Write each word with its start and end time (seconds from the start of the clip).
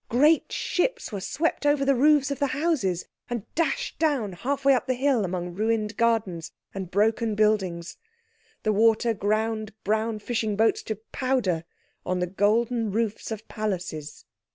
Great 0.09 0.51
ships 0.51 1.11
were 1.11 1.21
swept 1.21 1.63
over 1.63 1.85
the 1.85 1.93
roofs 1.93 2.31
of 2.31 2.39
the 2.39 2.47
houses 2.57 3.05
and 3.29 3.45
dashed 3.53 3.99
down 3.99 4.33
halfway 4.33 4.73
up 4.73 4.87
the 4.87 4.95
hill 4.95 5.23
among 5.23 5.53
ruined 5.53 5.95
gardens 5.95 6.51
and 6.73 6.89
broken 6.89 7.35
buildings. 7.35 7.97
The 8.63 8.73
water 8.73 9.13
ground 9.13 9.73
brown 9.83 10.17
fishing 10.17 10.55
boats 10.55 10.81
to 10.89 10.95
powder 11.11 11.65
on 12.03 12.17
the 12.17 12.25
golden 12.25 12.91
roofs 12.91 13.29
of 13.29 13.47
Palaces. 13.47 14.25